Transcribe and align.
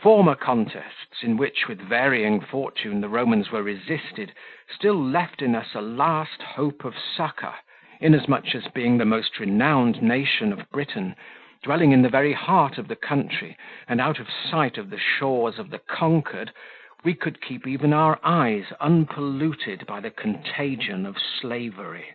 Former 0.00 0.34
contests, 0.34 1.22
in 1.22 1.36
which, 1.36 1.68
with 1.68 1.80
varying 1.80 2.40
fortune, 2.40 3.00
the 3.00 3.08
Romans 3.08 3.52
were 3.52 3.62
resisted, 3.62 4.32
still 4.68 4.96
left 5.00 5.40
in 5.40 5.54
us 5.54 5.72
a 5.72 5.80
last 5.80 6.42
hope 6.42 6.84
of 6.84 6.98
succour, 6.98 7.54
inasmuch 8.00 8.56
as 8.56 8.66
being 8.66 8.98
the 8.98 9.04
most 9.04 9.38
renowned 9.38 10.02
nation 10.02 10.52
of 10.52 10.68
Britain, 10.72 11.14
dwelling 11.62 11.92
in 11.92 12.02
the 12.02 12.08
very 12.08 12.32
heart 12.32 12.76
of 12.76 12.88
the 12.88 12.96
country, 12.96 13.56
and 13.86 14.00
out 14.00 14.18
of 14.18 14.28
sight 14.28 14.78
of 14.78 14.90
the 14.90 14.98
shores 14.98 15.60
of 15.60 15.70
the 15.70 15.78
conquered, 15.78 16.50
we 17.04 17.14
could 17.14 17.40
keep 17.40 17.64
even 17.64 17.92
our 17.92 18.18
eyes 18.24 18.72
unpolluted 18.80 19.86
by 19.86 20.00
the 20.00 20.10
contagion 20.10 21.06
of 21.06 21.18
slavery. 21.20 22.06